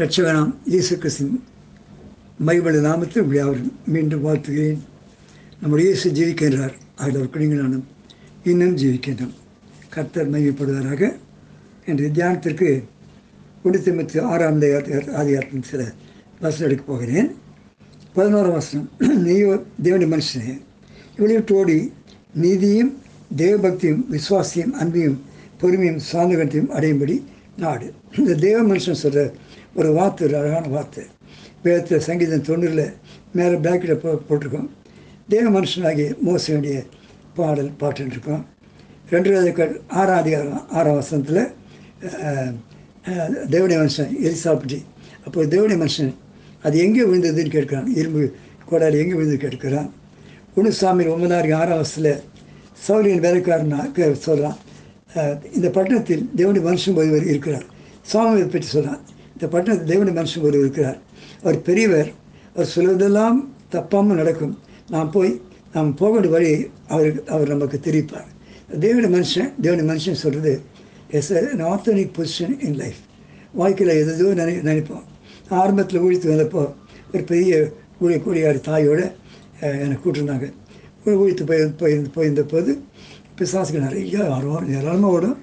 [0.00, 1.32] ரட்சகனாம் இயேசு கிறிஸ்தின்
[2.46, 4.78] மைபல நாமத்தில் இப்படி அவர் மீண்டும் வாழ்த்துகிறேன்.
[5.60, 7.82] நம்முடைய இயேசு ஜீவிக்கின்றார் அதில் அவர் குடிங்களானும்
[8.44, 9.34] இன்னும் ஜீவிக்கின்றோம்
[9.88, 11.02] கர்த்தர் மையப்படுவதாக
[11.86, 12.84] என்ற தியானத்திற்கு
[13.64, 15.92] குடித்தமித்து ஆறாம் ஆதிகாரத்தின் சில
[16.40, 17.28] வசனம் எடுக்க போகிறேன்.
[18.16, 18.88] பதினோராம் வசனம்.
[19.26, 20.54] நீயோ தேவனி மனுஷனே
[21.18, 21.92] இவளையும் ஓடி
[22.34, 22.92] நீதியும்
[23.36, 25.20] தேவபக்தியும் விசுவாசியும் அன்பையும்
[25.60, 27.22] பொறுமையும் சாந்தகத்தையும் அடையும்படி
[27.56, 27.92] நாடு.
[28.18, 29.32] இந்த தேவ மனுஷன் சொல்கிற
[29.78, 31.02] ஒரு வாத்து ஒரு அழகான வாத்து.
[31.64, 32.86] வேதத்தில் சங்கீதம் தொண்ணூறில்
[33.38, 34.68] மேலே பேக்கில் போ போட்டிருக்கோம்.
[35.32, 36.76] தேவ மனுஷனாகி மோச வேண்டிய
[37.36, 38.42] பாடல் பாட்டுன்னு இருக்கோம்
[39.12, 41.42] ரெண்டு அதிகாரம் ஆறாம் அதிகாரம் ஆறாம் வசனத்தில்
[43.52, 44.78] தேவடைய மனுஷன் எலிசாப்பிட்டி
[45.26, 46.10] அப்போ தேவடைய மனுஷன்
[46.66, 47.88] அது எங்கே விழுந்ததுன்னு கேட்குறான்.
[48.00, 48.22] இரும்பு
[48.70, 49.88] கோடாலி எங்கே விழுந்து கேட்கிறான்.
[50.56, 52.12] குணுசாமி ஒன்பதாயிரம் ஆறாம் வருஷத்தில்
[52.86, 54.58] சௌரியன் வேலைக்காரனாக சொல்கிறான்
[55.56, 57.66] இந்த பட்டணத்தில் தேவனுடைய மனுஷன் ஒருவர் இருக்கிறார்.
[58.10, 59.00] சுவாமியை பற்றி சொல்கிறான்
[59.40, 60.96] இந்த பட்டணத்தில் தேவன மனுஷன் ஒரு இருக்கிறார்.
[61.42, 62.08] அவர் பெரியவர்
[62.54, 63.38] அவர் சொல்வதெல்லாம்
[63.74, 64.52] தப்பாமல் நடக்கும்.
[64.94, 65.30] நாம் போய்
[65.74, 66.50] நாம் போக வேண்டிய வழி
[66.94, 68.28] அவருக்கு அவர் நமக்கு தெரிவிப்பார்.
[68.84, 70.52] தேவன மனுஷன் தேவன மனுஷன் சொல்கிறது
[71.18, 73.00] as an authentic position in life
[73.60, 75.06] வாழ்க்கையில் எதோ நினை நினைப்போம்.
[75.60, 76.64] ஆரம்பத்தில் ஊழித்து வந்தப்போ
[77.12, 77.62] ஒரு பெரிய
[78.00, 79.06] கூடிய கூடியார் தாயோடு
[79.84, 80.46] என்னை கூட்டிருந்தாங்க.
[81.22, 82.70] ஊழித்து போய் போய் போயிருந்த போது
[83.38, 85.36] பிசாசுக்கு நிறைய ஆர்வம் ஏராளமாக ஓடும்.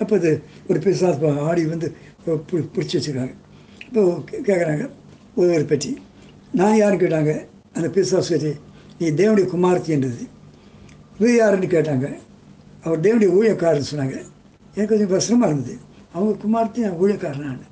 [0.00, 0.32] அப்போ அது
[0.70, 1.88] ஒரு பிசாசு ஆடி வந்து
[2.74, 3.34] பிடிச்சி வச்சுருக்காங்க.
[3.90, 4.84] இப்போ கேட்குறாங்க
[5.34, 5.98] ஒருவர் பற்றி.
[6.58, 7.32] நான் யாருன்னு கேட்டாங்க?
[7.72, 8.50] அந்த பிசாசுவரி
[8.98, 10.24] நீ தேவனுடைய குமார்த்தி என்றது.
[11.18, 12.06] இது யாருன்னு கேட்டாங்க.
[12.84, 14.16] அவர் தேவனுடைய ஊழியக்காரன்னு சொன்னாங்க.
[14.74, 15.76] எனக்கு கொஞ்சம் கஷ்டமாக இருந்தது.
[16.12, 17.64] அவங்க குமார்த்தி நான் ஊழியக்காரன் நான்.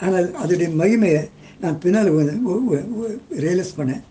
[0.00, 1.22] ஆனால் அதோடைய மகிமையை
[1.60, 2.12] நான் பின்னால்
[3.44, 4.02] ரியலைஸ் பண்ணேன்.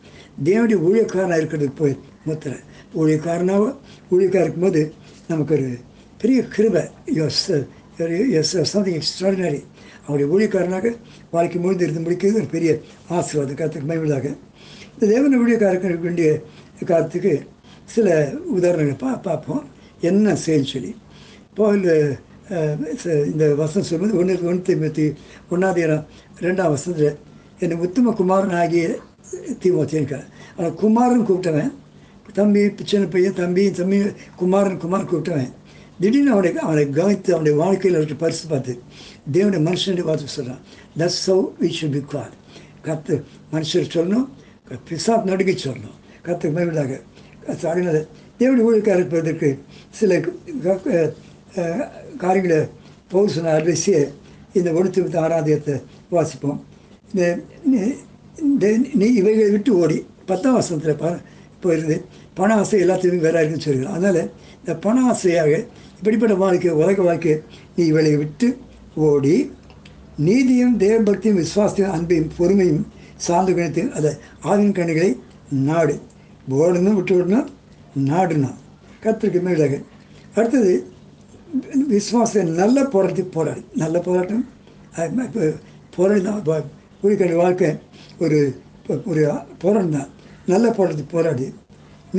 [0.43, 1.97] தேவனுடைய ஊழியக்காரனாக இருக்கிறதுக்கு போய்
[2.27, 2.53] முத்துற
[2.95, 3.75] ஊழியக்காரனாக
[4.11, 4.93] ஊழியக்காக இருக்கும்போது
[5.27, 5.77] நமக்கு ஒரு
[6.17, 7.51] பெரிய கிருபை எஸ்
[8.39, 9.61] எஸ் சம்திங் எக்ஸ்ட்ராடினரி
[10.05, 10.87] அவருடைய ஊழியக்காரனாக
[11.33, 12.71] வாழ்க்கை முழுந்து இருந்து முடிக்கிறது ஒரு பெரிய
[13.17, 14.27] ஆசீர்வாதம் கருத்துக்கு மகிழ்வதாக
[14.93, 16.29] இந்த தேவன ஊழியக்காரருக்கு வேண்டிய
[16.89, 17.33] காலத்துக்கு
[17.93, 18.07] சில
[18.57, 19.63] உதாரணங்களை பா பார்ப்போம்.
[20.09, 20.91] என்ன செயல் சொல்லி?
[21.49, 21.65] இப்போ
[23.31, 25.05] இந்த வசனம் சொல்வது ஒன்று ஒன்று பற்றி
[25.53, 25.99] ஒன்றாவது
[26.45, 27.17] ரெண்டாம் வசனத்தில்
[27.59, 28.85] என்னை உத்தம குமாரன் ஆகிய
[29.63, 31.71] தீமோத்தேன்கார் ஆனால் குமாரன் கூப்பிட்டவன்
[32.39, 33.97] தம்பி சின்ன பையன் தம்பி தம்பி
[34.41, 35.51] குமாரன் குமார் கூப்பிட்டவன்.
[36.03, 38.73] திடீர்னு அவனை அவனை கவனித்து அவனுடைய வாழ்க்கையில் அவருக்கு பரிசு பார்த்து
[39.35, 40.63] தேவனுடைய மனுஷனுடைய பார்த்து சொல்கிறான்
[40.99, 42.33] தட்ஸ் சவு வி ஷுட் பி காட்
[42.87, 43.15] கத்து
[43.53, 44.27] மனுஷர் சொல்லணும்
[44.89, 45.97] பிசாப் நடுக்கி சொல்லணும்.
[46.25, 46.91] கத்து மேலாக
[47.53, 47.99] அதனால்
[48.39, 49.49] தேவனுடைய ஊழியக்கார இருப்பதற்கு
[49.99, 50.19] சில
[52.23, 52.59] காரியங்களை
[53.13, 53.97] பவுல் சொன்ன அட்வைஸே
[54.59, 55.75] இந்த ஒழுத்து ஆராதியத்தை
[56.15, 56.59] வாசிப்போம்.
[57.13, 58.67] இந்த
[58.99, 59.97] நீ இவைகளை விட்டு ஓடி
[60.29, 61.07] பத்தாம் வருஷத்தில் ப
[61.63, 61.97] போயிருந்து
[62.39, 64.21] பண ஆசை எல்லாத்தையுமே வேற இருக்குன்னு சொல்லிடுறோம் அதனால்
[64.59, 65.51] இந்த பண ஆசையாக
[66.03, 67.33] இப்படிப்பட்ட வாழ்க்கை உலக வாழ்க்கை
[67.75, 68.47] நீ இவளை விட்டு
[69.05, 69.35] ஓடி
[70.25, 72.81] நீதியும் தேவபக்தியும் விசுவாசத்தையும் அன்பையும் பொறுமையும்
[73.25, 74.11] சார்ந்த குணத்தையும் அதை
[74.49, 75.11] ஆவின் கண்ணிகளை
[75.69, 75.95] நாடு.
[76.57, 77.47] ஓடணும் விட்டு விடணும்
[78.09, 78.51] நாடுனா
[79.05, 79.79] கத்திரிக்கு மேலாக.
[80.35, 80.73] அடுத்தது
[81.93, 83.63] விசுவாச நல்ல போராட்டி போராடு.
[83.83, 84.43] நல்ல போராட்டம்.
[85.27, 85.49] இப்போ
[85.97, 86.69] போராடி தான்
[87.01, 87.73] குடிக்கடி வாழ்க்கை
[88.25, 88.41] ஒரு
[89.11, 89.23] ஒரு
[89.65, 90.13] போராட்டம் தான்.
[90.53, 91.49] நல்ல போராட்டத்தை போராடி.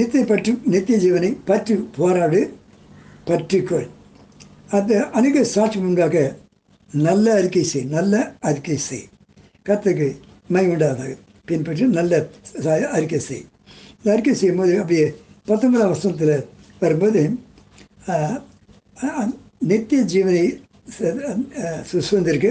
[0.00, 2.42] நித்திய பற்றி நித்திய ஜீவனை பற்றி போராடு.
[3.28, 3.88] பற்றிக்கொள்
[4.76, 6.16] அந்த அணுக சாட்சி முன்பாக
[6.92, 8.14] நல்ல அறிக்கை செய் நல்ல
[8.48, 9.06] அறிக்கை செய்.
[9.66, 10.08] கத்துக்கு
[10.54, 10.64] மை
[11.48, 12.12] பின்பற்றி நல்ல
[12.96, 13.44] அறிக்கை செய்.
[13.98, 15.06] இந்த அறிக்கை செய்யும்போது அப்படியே
[15.48, 16.36] பத்தொன்பதாம் வருஷத்தில்
[16.82, 17.22] வரும்போது
[19.70, 20.44] நித்திய ஜீவனை
[21.90, 22.50] சுசுவந்திற்கு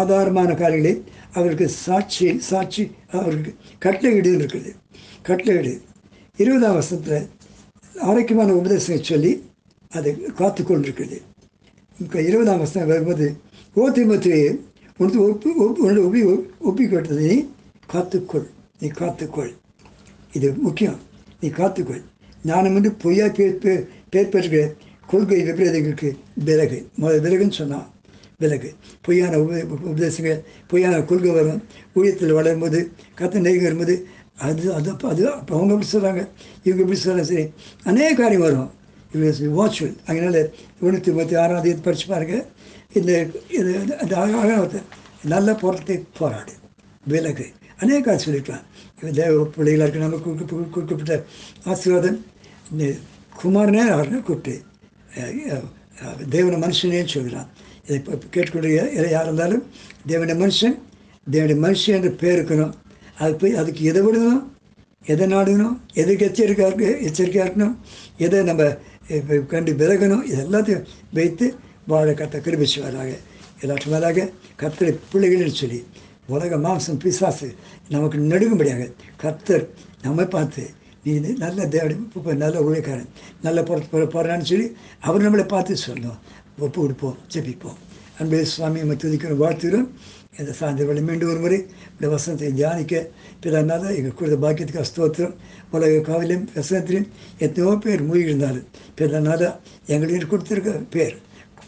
[0.00, 0.94] ஆதாரமான காரியங்களை
[1.38, 2.82] அவருக்கு சாட்சி சாட்சி
[3.18, 3.50] அவருக்கு
[3.84, 4.70] கட்டளையிடு இருக்குது.
[5.28, 5.74] கட்டளையிடு.
[6.42, 7.26] இருபதாம் வருஷத்தில்
[8.10, 9.32] ஆரோக்கியமான உபதேசங்களை சொல்லி
[9.96, 10.10] அதை
[10.40, 11.18] காத்து கொண்டிருக்கிறது
[11.98, 13.26] இப்போ இருபதாம் வருஷம் வரும்போது
[13.82, 14.48] ஓத்திமத்தையே
[15.00, 16.20] உனக்கு ஒப்பு உன்னோட ஒப்பி
[16.68, 17.36] ஒப்பிக்கொட்டதை நீ
[17.92, 18.46] காத்துக்கொள்.
[18.80, 19.52] நீ காத்துக்கொள்.
[20.36, 20.98] இது முக்கியம்.
[21.40, 22.02] நீ காத்துக்கொள்.
[22.44, 23.58] ஞானம் வந்து பொய்யா பேர்
[24.12, 24.76] பேர்
[25.10, 26.08] கொள்கை விபரீதங்களுக்கு
[26.46, 26.78] விலகு.
[27.00, 27.88] முதல் விலகுன்னு சொன்னான்
[28.42, 28.70] விலகு.
[29.06, 29.60] பொய்யான உப
[29.90, 30.40] உபதேசங்கள்
[30.70, 31.60] பொய்யான கொள்கை வரும்.
[31.96, 32.80] ஊழியத்தில் வளரும்போது
[33.18, 33.96] கத்த நெருங்கி வரும்போது
[34.46, 36.22] அது அது அது அப்போ அவங்க எப்படி சொல்கிறாங்க
[36.66, 37.44] இவங்க எப்படி சொல்கிறாங்க சரி
[37.90, 38.70] அநேக காரியம் வரும்.
[39.14, 40.40] இது வாட்ச்வல் அதனால்
[40.78, 42.36] தொண்ணூற்றி முப்பத்தி ஆறாம் தேதி படித்து பாருங்க.
[42.98, 43.12] இந்த
[43.58, 43.72] இது
[44.02, 44.82] அந்த அழகாக
[45.32, 46.54] நல்ல போராட்டத்தை போராடு.
[47.12, 47.46] விலகு.
[47.82, 48.64] அநேக காரியம்
[49.20, 50.20] தேவ பிள்ளைகளாக இருக்க நம்ம
[50.74, 51.14] குறிப்பிட்ட
[51.72, 52.18] ஆசீர்வாதம்.
[52.72, 52.84] இந்த
[53.40, 54.54] குமாரனே அவர்களை கூப்பிட்டு
[56.34, 57.48] தேவன மனுஷனே சொல்கிறான்.
[57.86, 58.76] இதை இப்போ கேட்கக்கூடிய
[59.14, 59.64] யார் இருந்தாலும்
[60.10, 60.76] தேவன மனுஷன்
[61.32, 62.72] தேவனுடைய மனுஷன் என்ற பேர் இருக்கணும்.
[63.22, 64.42] அது போய் அதுக்கு எதை விடணும்?
[65.12, 65.74] எதை நாடணும்?
[66.02, 67.74] எதுக்கு எச்சரிக்கையாக இருக்கு எச்சரிக்கையாக இருக்கணும்?
[68.24, 68.64] எதை நம்ம
[69.52, 70.86] கண்டு விலகணும் இது எல்லாத்தையும்
[71.18, 71.46] வைத்து
[71.92, 73.10] வாழ கத்த கிருபிச்சுவாராக.
[73.62, 74.28] எல்லாற்றும் மேலாக
[74.62, 75.80] கத்தரை பிள்ளைகள்னு சொல்லி
[76.34, 77.48] உலக மாம்சம் பிசாசு
[77.94, 78.84] நமக்கு நெடுங்கும்படியாக
[79.22, 79.64] கத்தர்
[80.04, 80.62] நம்மை பார்த்து
[81.04, 83.10] நீ இது நல்ல தேவடி இப்போ நல்ல உழைக்காரன்
[83.46, 84.68] நல்ல பொறுத்து போகிறான்னு சொல்லி
[85.08, 86.20] அவர் நம்மளை பார்த்து சொல்லணும்
[86.64, 87.78] ஒப்பு கொடுப்போம் ஜெபிப்போம்.
[88.18, 89.86] அன்பே சுவாமி நம்ம துதிக்கிறோம் வாழ்த்துகிறோம்.
[90.38, 91.58] இந்த சாயந்தர வேலை மீண்டும் ஒரு முறை
[91.94, 93.00] இந்த வசனத்தை தியானிக்க
[93.44, 95.34] பிறனால எங்கள் கொடுத்த பாக்கியத்துக்கு ஸ்தோத்திரம்.
[95.74, 97.08] உலக காவிலையும் வசனத்திலையும்
[97.44, 98.68] எத்தனையோ பேர் மூழ்கியிருந்தாலும்
[98.98, 99.40] பிறனால
[99.94, 101.16] எங்களுக்கு கொடுத்துருக்க பேர்.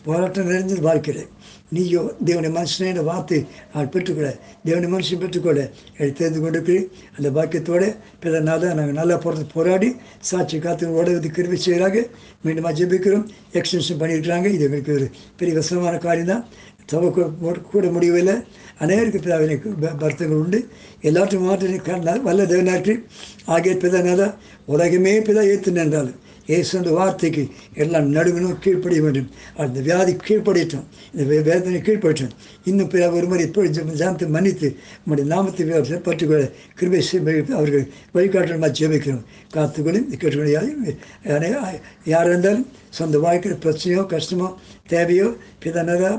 [0.06, 1.24] போராட்டம் நிறைஞ்சது வாழ்க்கையில்
[1.68, 4.36] நீயோ தேவனுடைய மனுஷனே வார்த்தை நான் பெற்றுக்கொள்ள.
[4.64, 5.70] தேவனுடைய மனுஷன் பெற்றுக்கொள்ள.
[5.98, 12.06] என்னை தெரிந்து கொண்டிருக்கிறேன் அந்த பாக்கியத்தோடு பிறனால நாங்கள் நல்லா போகிறது போராடி சாட்சி காத்து ஓடுவது கிருவி செய்கிறாங்க
[12.42, 14.44] மீண்டும் ஜெபிக்கிறோம் எக்ஸ்டென்ஷன் பண்ணியிருக்கிறாங்க.
[14.44, 16.46] இது எங்களுக்கு ஒரு பெரிய வசமான காரியம் தான்.
[16.86, 18.34] சபை கூட- முடியவில்லை
[18.80, 20.68] அநேருக்கு பிதாவினை பர்த்தங்கள் உண்டு.
[21.02, 23.04] எல்லாற்றும் மாற்ற வல்ல தேவனாற்றி
[23.44, 24.34] ஆகிய பிதனால
[24.64, 27.42] உலகமே பிதா ஏற்று நின்றாலும் இயேசு வார்த்தைக்கு
[27.82, 29.28] எல்லாம் நடுவினும் கீழ்ப்படிய வேண்டும்.
[29.62, 30.84] அந்த வியாதி கீழ்ப்படியட்டும்.
[31.12, 32.34] இந்த வேதனை கீழ்ப்படட்டும்
[32.70, 33.64] இன்னும் பிற ஒரு முறை இப்போ
[34.00, 34.68] ஜாமத்தை மன்னித்து
[35.00, 35.64] நம்முடைய நாமத்தை
[36.08, 36.44] பற்றுக்கொள்ள
[36.78, 37.84] கிருபை செய்ய அவர்கள்
[38.16, 39.24] வழிகாட்டமாக ஜெபிக்கிறோம்.
[39.56, 40.52] காத்துக்கொள்ளும் கேட்டுக்கொள்ள
[42.12, 42.66] யார் இருந்தாலும்
[42.98, 44.48] சொந்த வாழ்க்கையில் பிரச்சனையோ கஷ்டமோ
[44.92, 45.28] தேவையோ
[45.64, 46.12] பிதனரா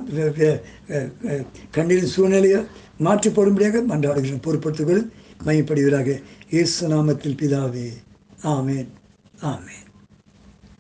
[1.78, 2.62] கண்ணீரின் சூழ்நிலையோ
[3.06, 4.46] மாற்றி போடும்படியாக மன்றாடுகிறோம்.
[4.46, 5.04] பொறுப்படுத்துகள்
[5.48, 6.22] மையப்படுகிறார்கள்
[6.56, 7.90] இயேசு நாமத்தில் பிதாவே.
[8.56, 8.90] ஆமேன்.
[9.52, 9.87] ஆமேன்.